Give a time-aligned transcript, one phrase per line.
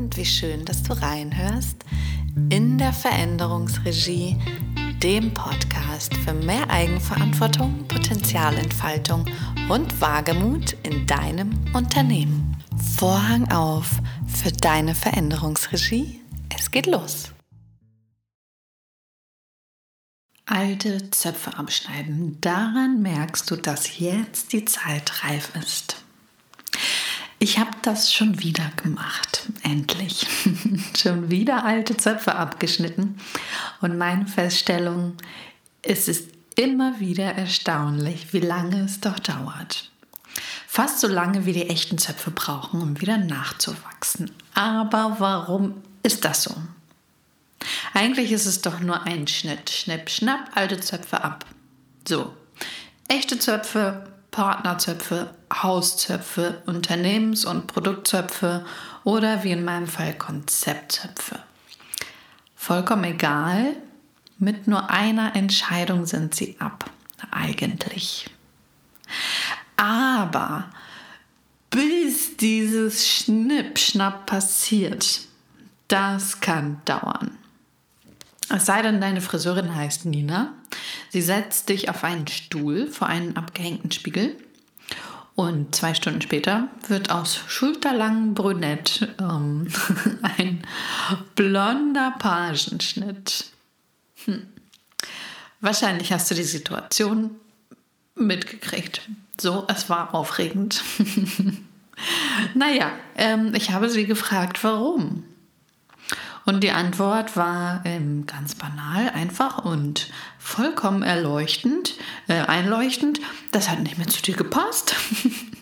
[0.00, 1.84] und wie schön, dass du reinhörst
[2.48, 4.36] in der Veränderungsregie,
[5.02, 9.26] dem Podcast für mehr Eigenverantwortung, Potenzialentfaltung
[9.68, 12.56] und Wagemut in deinem Unternehmen.
[12.96, 16.20] Vorhang auf für deine Veränderungsregie.
[16.56, 17.32] Es geht los.
[20.46, 22.40] Alte Zöpfe abschneiden.
[22.40, 25.99] Daran merkst du, dass jetzt die Zeit reif ist.
[27.42, 30.26] Ich habe das schon wieder gemacht, endlich.
[30.96, 33.18] schon wieder alte Zöpfe abgeschnitten.
[33.80, 35.16] Und meine Feststellung,
[35.80, 39.90] es ist immer wieder erstaunlich, wie lange es doch dauert.
[40.66, 44.30] Fast so lange, wie die echten Zöpfe brauchen, um wieder nachzuwachsen.
[44.54, 46.54] Aber warum ist das so?
[47.94, 49.70] Eigentlich ist es doch nur ein Schnitt.
[49.70, 51.46] Schnipp, schnapp, alte Zöpfe ab.
[52.06, 52.34] So.
[53.08, 58.64] Echte Zöpfe Partnerzöpfe, Hauszöpfe, Unternehmens- und Produktzöpfe
[59.04, 61.40] oder wie in meinem Fall Konzeptzöpfe.
[62.54, 63.76] Vollkommen egal,
[64.38, 66.90] mit nur einer Entscheidung sind sie ab,
[67.30, 68.26] eigentlich.
[69.76, 70.70] Aber
[71.70, 75.22] bis dieses Schnippschnapp passiert,
[75.88, 77.38] das kann dauern.
[78.48, 80.52] Es sei denn, deine Friseurin heißt Nina.
[81.10, 84.36] Sie setzt dich auf einen Stuhl vor einen abgehängten Spiegel.
[85.40, 89.68] Und zwei Stunden später wird aus schulterlangen Brünett ähm,
[90.36, 90.62] ein
[91.34, 93.46] blonder Pagenschnitt.
[94.26, 94.46] Hm.
[95.62, 97.30] Wahrscheinlich hast du die Situation
[98.16, 99.00] mitgekriegt.
[99.40, 100.84] So, es war aufregend.
[102.54, 105.24] naja, ähm, ich habe sie gefragt, warum.
[106.44, 111.94] Und die Antwort war ähm, ganz banal, einfach und vollkommen erleuchtend,
[112.28, 113.20] äh, einleuchtend.
[113.52, 114.94] Das hat nicht mehr zu dir gepasst.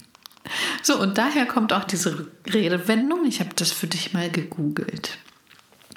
[0.82, 3.24] so, und daher kommt auch diese Redewendung.
[3.26, 5.18] Ich habe das für dich mal gegoogelt.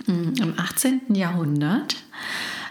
[0.08, 1.14] Mm, Im 18.
[1.14, 1.96] Jahrhundert,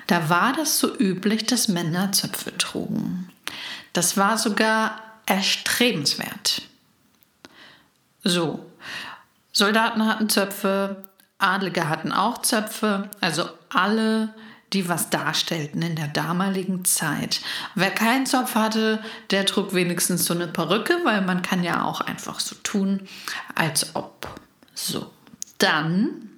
[0.06, 3.30] da war das so üblich, dass Männer Zöpfe trugen.
[3.92, 6.62] Das war sogar erstrebenswert.
[8.24, 8.66] So,
[9.52, 11.04] Soldaten hatten Zöpfe,
[11.40, 14.34] Adlige hatten auch Zöpfe, also alle,
[14.72, 17.40] die was darstellten in der damaligen Zeit.
[17.74, 22.00] Wer keinen Zopf hatte, der trug wenigstens so eine Perücke, weil man kann ja auch
[22.00, 23.08] einfach so tun,
[23.54, 24.28] als ob.
[24.74, 25.10] So,
[25.58, 26.30] dann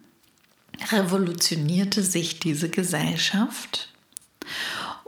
[0.91, 3.89] revolutionierte sich diese Gesellschaft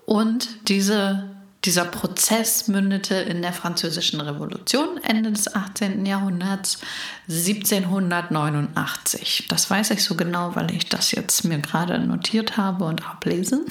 [0.05, 1.35] und diese
[1.65, 6.05] dieser Prozess mündete in der Französischen Revolution Ende des 18.
[6.05, 6.81] Jahrhunderts
[7.29, 9.47] 1789.
[9.49, 13.65] Das weiß ich so genau, weil ich das jetzt mir gerade notiert habe und ablese.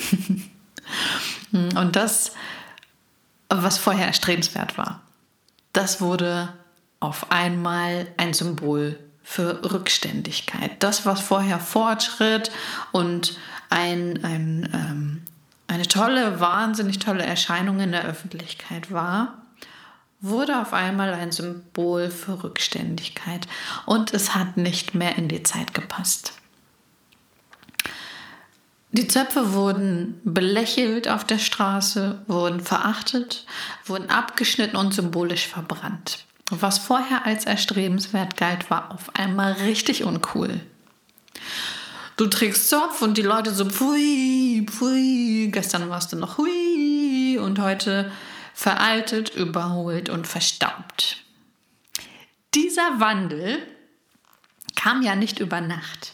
[1.52, 2.32] und das,
[3.50, 5.02] was vorher erstrebenswert war,
[5.72, 6.52] das wurde
[7.00, 10.72] auf einmal ein Symbol für Rückständigkeit.
[10.80, 12.50] Das, was vorher Fortschritt
[12.92, 13.38] und
[13.70, 15.22] ein, ein ähm,
[15.68, 19.44] eine tolle, wahnsinnig tolle Erscheinung in der Öffentlichkeit war,
[20.22, 23.48] wurde auf einmal ein Symbol für Rückständigkeit
[23.86, 26.34] und es hat nicht mehr in die Zeit gepasst.
[28.92, 33.46] Die Zöpfe wurden belächelt auf der Straße, wurden verachtet,
[33.86, 36.26] wurden abgeschnitten und symbolisch verbrannt.
[36.52, 40.62] Was vorher als erstrebenswert galt, war auf einmal richtig uncool
[42.18, 45.50] du trägst Zopf und die Leute so pfui, pfui.
[45.52, 48.12] Gestern warst du noch hui und heute
[48.54, 51.24] veraltet, überholt und verstaubt.
[52.54, 53.58] Dieser Wandel
[54.76, 56.14] kam ja nicht über Nacht.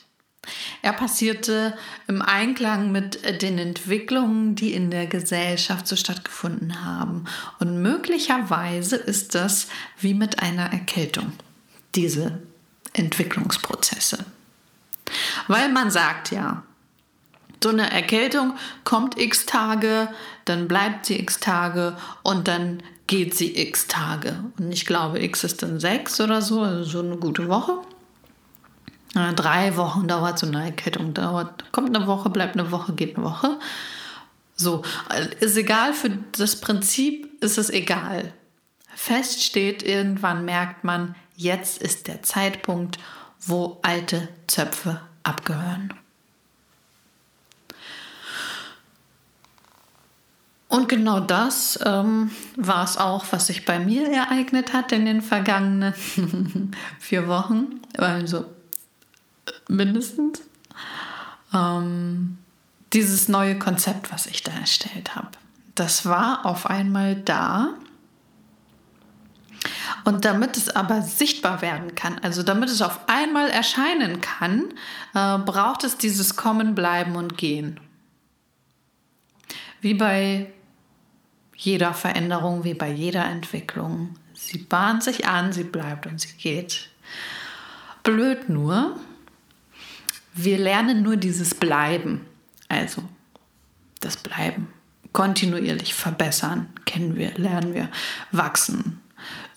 [0.81, 1.77] Er passierte
[2.07, 7.25] im Einklang mit den Entwicklungen, die in der Gesellschaft so stattgefunden haben.
[7.59, 9.67] Und möglicherweise ist das
[9.99, 11.33] wie mit einer Erkältung,
[11.95, 12.41] diese
[12.93, 14.25] Entwicklungsprozesse.
[15.47, 16.63] Weil man sagt ja,
[17.61, 18.53] so eine Erkältung
[18.83, 20.09] kommt x Tage,
[20.45, 24.43] dann bleibt sie x Tage und dann geht sie x Tage.
[24.57, 27.79] Und ich glaube, x ist dann sechs oder so, also so eine gute Woche.
[29.35, 31.13] Drei Wochen dauert so eine Erkältung.
[31.13, 33.59] Dauert, kommt eine Woche, bleibt eine Woche, geht eine Woche.
[34.55, 34.83] So,
[35.39, 38.33] ist egal, für das Prinzip ist es egal.
[38.93, 42.99] Fest steht, irgendwann merkt man, jetzt ist der Zeitpunkt,
[43.39, 45.93] wo alte Zöpfe abgehören.
[50.67, 55.23] Und genau das ähm, war es auch, was sich bei mir ereignet hat in den
[55.23, 55.95] vergangenen
[56.99, 58.45] vier Wochen, also
[59.67, 60.41] mindestens.
[61.53, 62.37] Ähm,
[62.93, 65.31] dieses neue Konzept, was ich da erstellt habe,
[65.73, 67.73] das war auf einmal da
[70.03, 74.73] Und damit es aber sichtbar werden kann, also damit es auf einmal erscheinen kann,
[75.13, 77.79] äh, braucht es dieses Kommen, Bleiben und Gehen.
[79.81, 80.51] Wie bei
[81.59, 84.15] jeder Veränderung, wie bei jeder Entwicklung.
[84.33, 86.89] Sie bahnt sich an, sie bleibt und sie geht.
[88.03, 88.97] Blöd nur,
[90.33, 92.25] wir lernen nur dieses Bleiben.
[92.69, 93.03] Also
[93.99, 94.69] das Bleiben.
[95.11, 97.89] Kontinuierlich verbessern, kennen wir, lernen wir,
[98.31, 99.01] wachsen,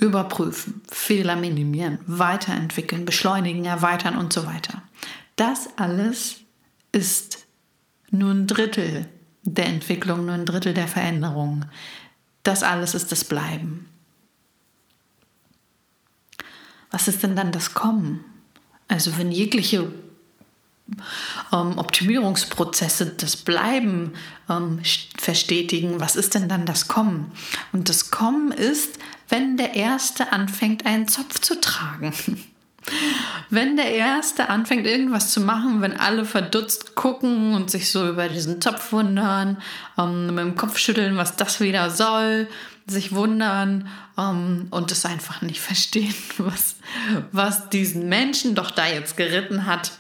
[0.03, 4.83] überprüfen, Fehler minimieren, weiterentwickeln, beschleunigen, erweitern und so weiter.
[5.37, 6.41] Das alles
[6.91, 7.47] ist
[8.11, 9.09] nur ein Drittel
[9.43, 11.65] der Entwicklung, nur ein Drittel der Veränderung.
[12.43, 13.89] Das alles ist das Bleiben.
[16.91, 18.25] Was ist denn dann das Kommen?
[18.89, 19.91] Also wenn jegliche
[21.53, 24.13] ähm, Optimierungsprozesse das Bleiben
[24.49, 24.81] ähm,
[25.19, 27.33] verstetigen, was ist denn dann das Kommen?
[27.73, 28.99] Und das Kommen ist,
[29.29, 32.13] wenn der Erste anfängt, einen Zopf zu tragen.
[33.49, 38.29] Wenn der Erste anfängt, irgendwas zu machen, wenn alle verdutzt gucken und sich so über
[38.29, 39.59] diesen Topf wundern,
[39.97, 42.49] ähm, mit dem Kopf schütteln, was das wieder soll,
[42.87, 46.77] sich wundern ähm, und es einfach nicht verstehen, was,
[47.31, 49.93] was diesen Menschen doch da jetzt geritten hat,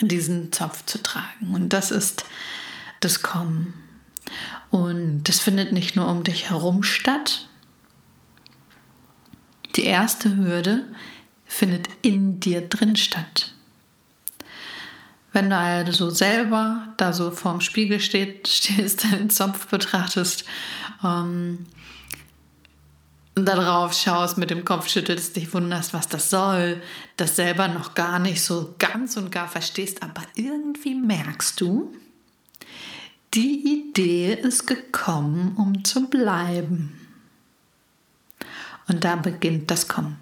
[0.00, 1.54] diesen Zopf zu tragen.
[1.54, 2.24] Und das ist
[3.00, 3.74] das Kommen.
[4.70, 7.48] Und das findet nicht nur um dich herum statt.
[9.76, 10.84] Die erste Hürde
[11.44, 13.52] findet in dir drin statt.
[15.32, 20.44] Wenn du also selber da so vorm Spiegel steht, stehst, deinen Zopf betrachtest,
[21.04, 21.66] ähm,
[23.44, 26.80] da drauf schaust, mit dem Kopf schüttelst, dich wunderst, was das soll,
[27.18, 31.94] das selber noch gar nicht so ganz und gar verstehst, aber irgendwie merkst du,
[33.34, 36.98] die Idee ist gekommen, um zu bleiben.
[38.88, 40.16] Und da beginnt das Kommen.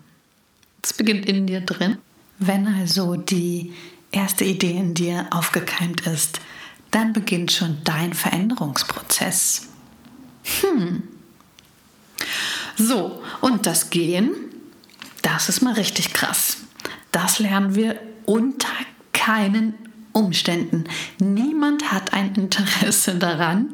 [0.82, 1.98] Es beginnt in dir drin.
[2.38, 3.72] Wenn also die
[4.10, 6.40] erste Idee in dir aufgekeimt ist,
[6.90, 9.68] dann beginnt schon dein Veränderungsprozess.
[10.60, 11.04] Hm,
[12.76, 14.32] so, und das Gehen,
[15.22, 16.58] das ist mal richtig krass.
[17.12, 18.68] Das lernen wir unter
[19.12, 19.74] keinen
[20.12, 20.84] Umständen.
[21.18, 23.68] Niemand hat ein Interesse daran.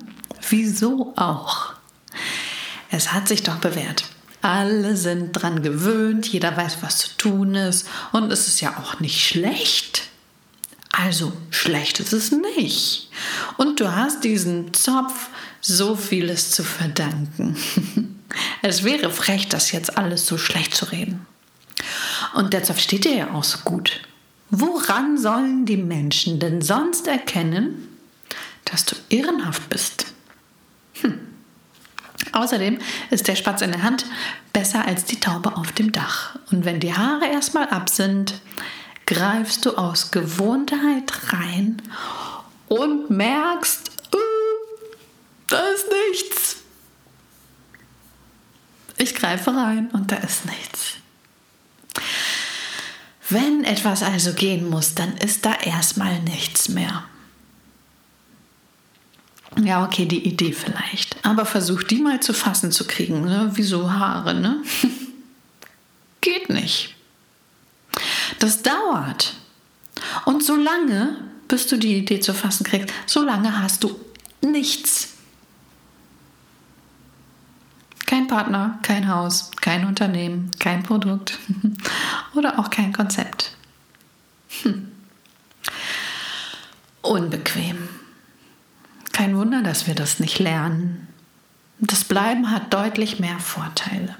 [0.48, 1.74] Wieso auch?
[2.90, 4.04] Es hat sich doch bewährt.
[4.42, 9.00] Alle sind dran gewöhnt, jeder weiß, was zu tun ist und es ist ja auch
[9.00, 10.08] nicht schlecht.
[10.92, 13.10] Also schlecht ist es nicht.
[13.58, 15.28] Und du hast diesem Zopf
[15.60, 17.56] so vieles zu verdanken.
[18.62, 21.26] Es wäre frech, das jetzt alles so schlecht zu reden.
[22.34, 24.00] Und Zopf steht dir ja auch so gut.
[24.50, 27.88] Woran sollen die Menschen denn sonst erkennen,
[28.64, 30.06] dass du ehrenhaft bist?
[31.00, 31.20] Hm.
[32.32, 32.78] Außerdem
[33.10, 34.06] ist der Spatz in der Hand
[34.52, 36.36] besser als die Taube auf dem Dach.
[36.50, 38.40] Und wenn die Haare erstmal ab sind,
[39.06, 41.82] greifst du aus Gewohnheit rein
[42.68, 44.18] und merkst, uh,
[45.48, 46.56] da ist nichts.
[49.00, 50.96] Ich greife rein und da ist nichts.
[53.30, 57.04] Wenn etwas also gehen muss, dann ist da erstmal nichts mehr.
[59.58, 61.16] Ja, okay, die Idee vielleicht.
[61.24, 63.22] Aber versuch die mal zu fassen zu kriegen.
[63.22, 63.50] Ne?
[63.54, 64.62] Wie so Haare, ne?
[66.20, 66.94] Geht nicht.
[68.38, 69.34] Das dauert.
[70.26, 71.16] Und solange,
[71.48, 73.98] bis du die Idee zu fassen kriegst, solange hast du
[74.42, 75.14] nichts.
[78.10, 81.36] Kein Partner, kein Haus, kein Unternehmen, kein Produkt
[82.34, 83.56] oder auch kein Konzept.
[84.62, 84.92] Hm.
[87.02, 87.88] Unbequem.
[89.12, 91.08] Kein Wunder, dass wir das nicht lernen.
[91.80, 94.14] Das Bleiben hat deutlich mehr Vorteile.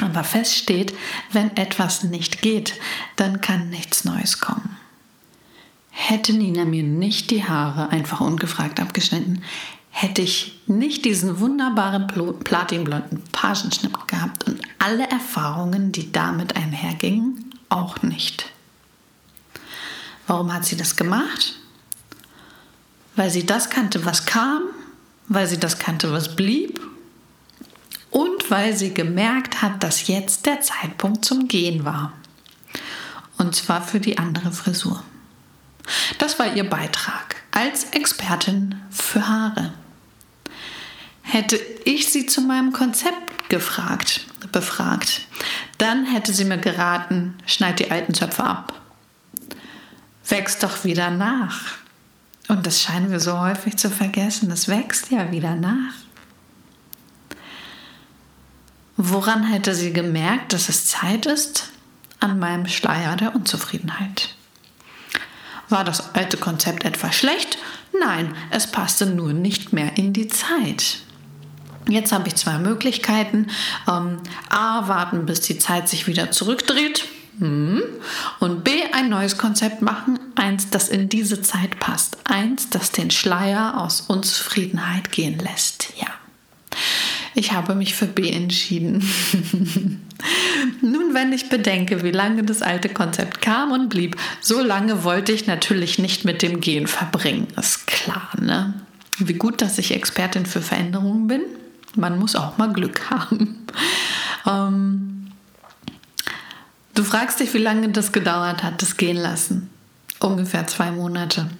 [0.00, 0.92] Aber fest steht,
[1.30, 2.74] wenn etwas nicht geht,
[3.14, 4.76] dann kann nichts Neues kommen.
[5.90, 9.44] Hätte Nina mir nicht die Haare einfach ungefragt abgeschnitten,
[10.02, 12.06] hätte ich nicht diesen wunderbaren
[12.42, 18.46] platinblonden Pagenschnitt gehabt und alle Erfahrungen, die damit einhergingen, auch nicht.
[20.26, 21.56] Warum hat sie das gemacht?
[23.14, 24.62] Weil sie das kannte, was kam,
[25.28, 26.80] weil sie das kannte, was blieb
[28.10, 32.14] und weil sie gemerkt hat, dass jetzt der Zeitpunkt zum Gehen war.
[33.36, 35.02] Und zwar für die andere Frisur.
[36.18, 39.74] Das war ihr Beitrag als Expertin für Haare.
[41.32, 45.20] Hätte ich sie zu meinem Konzept gefragt, befragt,
[45.78, 48.74] dann hätte sie mir geraten, schneid die alten Zöpfe ab.
[50.26, 51.66] Wächst doch wieder nach.
[52.48, 54.50] Und das scheinen wir so häufig zu vergessen.
[54.50, 55.94] Es wächst ja wieder nach.
[58.96, 61.70] Woran hätte sie gemerkt, dass es Zeit ist?
[62.18, 64.34] An meinem Schleier der Unzufriedenheit.
[65.68, 67.56] War das alte Konzept etwa schlecht?
[68.00, 71.02] Nein, es passte nur nicht mehr in die Zeit.
[71.88, 73.48] Jetzt habe ich zwei Möglichkeiten.
[73.88, 74.18] Ähm,
[74.48, 77.04] A, warten, bis die Zeit sich wieder zurückdreht.
[77.38, 77.82] Hm.
[78.38, 80.18] Und B, ein neues Konzept machen.
[80.34, 82.18] Eins, das in diese Zeit passt.
[82.24, 85.92] Eins, das den Schleier aus Unzufriedenheit gehen lässt.
[85.98, 86.08] Ja.
[87.34, 89.02] Ich habe mich für B entschieden.
[90.82, 95.32] Nun, wenn ich bedenke, wie lange das alte Konzept kam und blieb, so lange wollte
[95.32, 97.46] ich natürlich nicht mit dem Gehen verbringen.
[97.56, 98.74] Ist klar, ne?
[99.18, 101.42] Wie gut, dass ich Expertin für Veränderungen bin.
[101.96, 103.66] Man muss auch mal Glück haben.
[104.46, 105.30] Ähm,
[106.94, 109.70] du fragst dich, wie lange das gedauert hat, das Gehen lassen.
[110.20, 111.50] Ungefähr zwei Monate.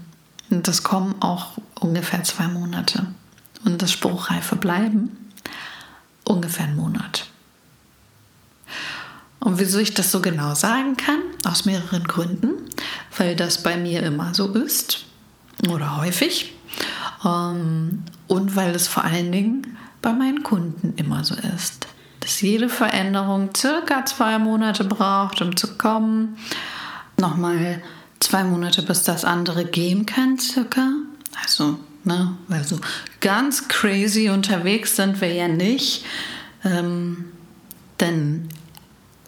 [0.50, 3.06] Und das kommen auch ungefähr zwei Monate.
[3.64, 5.16] Und das Spruchreife bleiben
[6.24, 7.26] ungefähr einen Monat.
[9.40, 11.20] Und wieso ich das so genau sagen kann?
[11.44, 12.50] Aus mehreren Gründen.
[13.16, 15.06] Weil das bei mir immer so ist
[15.68, 16.52] oder häufig.
[17.24, 21.86] Ähm, und weil es vor allen Dingen bei meinen Kunden immer so ist.
[22.20, 26.36] Dass jede Veränderung circa zwei Monate braucht, um zu kommen.
[27.18, 27.82] Nochmal
[28.18, 30.92] zwei Monate, bis das andere gehen kann, circa.
[31.42, 32.64] Also, ne, weil
[33.20, 36.04] ganz crazy unterwegs sind wir ja nicht.
[36.64, 37.26] Ähm,
[38.00, 38.48] denn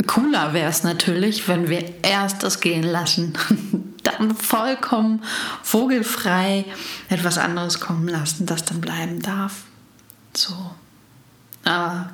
[0.06, 3.34] cooler wäre es natürlich, wenn wir erst das gehen lassen,
[4.02, 5.22] dann vollkommen
[5.62, 6.64] vogelfrei
[7.08, 9.64] etwas anderes kommen lassen, das dann bleiben darf.
[10.34, 10.54] So.
[11.64, 12.10] Aber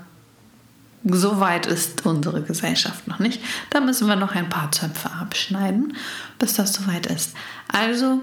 [1.05, 3.41] so weit ist unsere Gesellschaft noch nicht.
[3.71, 5.97] Da müssen wir noch ein paar Zöpfe abschneiden,
[6.39, 7.35] bis das soweit ist.
[7.69, 8.23] Also,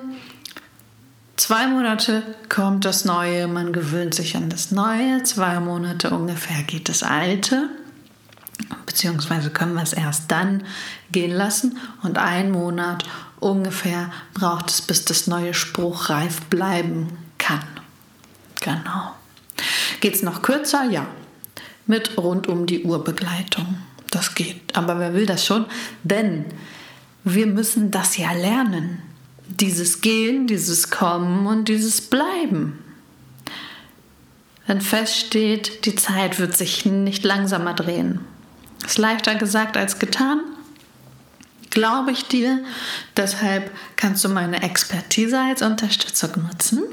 [1.37, 6.89] zwei Monate kommt das Neue, man gewöhnt sich an das Neue, zwei Monate ungefähr geht
[6.89, 7.69] das Alte
[8.85, 10.63] beziehungsweise können wir es erst dann
[11.11, 13.03] gehen lassen und einen Monat
[13.39, 17.63] ungefähr braucht es, bis das neue Spruch reif bleiben kann.
[18.61, 19.13] Genau.
[20.05, 20.83] Geht es noch kürzer?
[20.83, 21.07] Ja.
[21.87, 23.79] Mit rund um die Uhr Begleitung.
[24.11, 24.77] Das geht.
[24.77, 25.65] Aber wer will das schon?
[26.03, 26.45] Denn
[27.23, 29.01] wir müssen das ja lernen.
[29.47, 32.83] Dieses Gehen, dieses Kommen und dieses Bleiben.
[34.67, 38.19] Wenn feststeht, die Zeit wird sich nicht langsamer drehen,
[38.85, 40.39] ist leichter gesagt als getan.
[41.71, 42.63] Glaube ich dir.
[43.17, 46.83] Deshalb kannst du meine Expertise als Unterstützung nutzen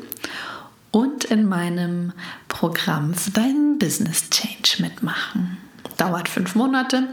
[0.93, 2.13] und in meinem
[2.47, 5.59] Programm für deinen Business Change mitmachen.
[5.97, 7.09] Dauert fünf Monate,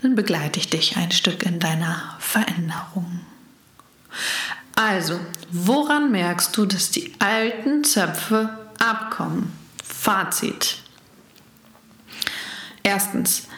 [0.00, 3.20] dann begleite ich dich ein Stück in deiner Veränderung.
[4.76, 9.52] Also, woran merkst du, dass die alten Zöpfe abkommen?
[9.84, 10.78] Fazit.
[12.82, 13.48] Erstens,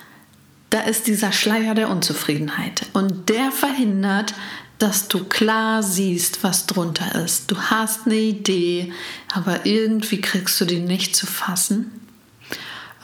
[0.71, 4.35] da ist dieser Schleier der Unzufriedenheit und der verhindert,
[4.79, 7.51] dass du klar siehst, was drunter ist.
[7.51, 8.93] Du hast eine Idee,
[9.33, 12.01] aber irgendwie kriegst du die nicht zu fassen,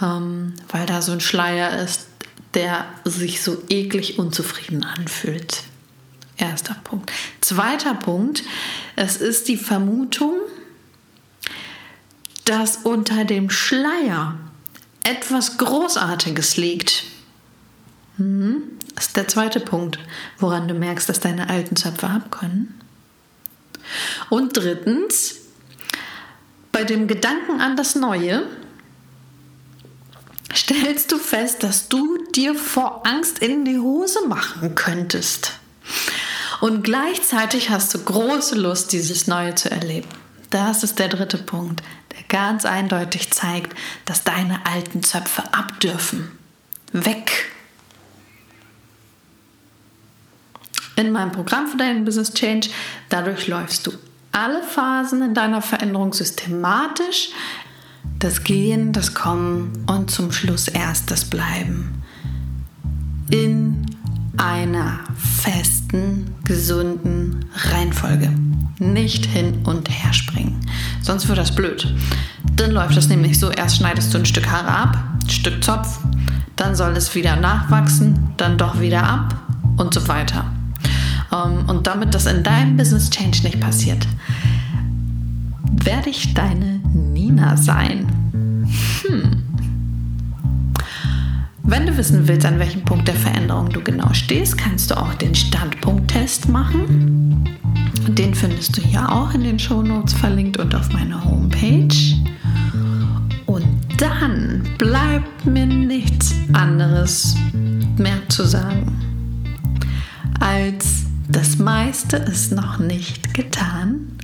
[0.00, 2.06] ähm, weil da so ein Schleier ist,
[2.54, 5.62] der sich so eklig unzufrieden anfühlt.
[6.36, 7.10] Erster Punkt.
[7.40, 8.42] Zweiter Punkt,
[8.96, 10.34] es ist die Vermutung,
[12.44, 14.38] dass unter dem Schleier
[15.04, 17.04] etwas Großartiges liegt.
[18.18, 18.62] Mhm.
[18.94, 19.98] Das ist der zweite Punkt,
[20.38, 22.80] woran du merkst, dass deine alten Zöpfe abkönnen.
[24.30, 25.36] Und drittens,
[26.70, 28.44] bei dem Gedanken an das Neue
[30.54, 35.52] stellst du fest, dass du dir vor Angst in die Hose machen könntest.
[36.60, 40.08] Und gleichzeitig hast du große Lust, dieses Neue zu erleben.
[40.50, 41.82] Das ist der dritte Punkt,
[42.12, 46.30] der ganz eindeutig zeigt, dass deine alten Zöpfe abdürfen.
[46.92, 47.51] Weg
[51.06, 52.68] in meinem Programm für deinen Business Change.
[53.08, 53.92] Dadurch läufst du
[54.32, 57.30] alle Phasen in deiner Veränderung systematisch.
[58.18, 62.02] Das Gehen, das Kommen und zum Schluss erst das Bleiben.
[63.30, 63.86] In
[64.36, 68.30] einer festen, gesunden Reihenfolge.
[68.78, 70.60] Nicht hin und her springen.
[71.02, 71.94] Sonst wird das blöd.
[72.56, 75.98] Dann läuft das nämlich so: erst schneidest du ein Stück Haare ab, ein Stück Zopf,
[76.56, 79.36] dann soll es wieder nachwachsen, dann doch wieder ab
[79.76, 80.44] und so weiter.
[81.32, 84.06] Ähm, und damit das in deinem Business Change nicht passiert,
[85.84, 88.06] werde ich deine Nina sein.
[89.06, 89.42] Hm.
[91.64, 95.14] Wenn du wissen willst, an welchem Punkt der Veränderung du genau stehst, kannst du auch
[95.14, 97.48] den Standpunkttest machen.
[98.08, 101.94] Den findest du hier auch in den Shownotes verlinkt und auf meiner Homepage.
[103.46, 103.66] Und
[103.98, 107.36] dann bleibt mir nichts anderes
[107.96, 108.92] mehr zu sagen,
[110.40, 114.18] als das meiste ist noch nicht getan.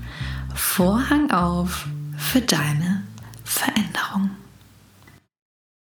[0.54, 1.86] Vorhang auf
[2.16, 3.02] für deine
[3.44, 4.30] Veränderung.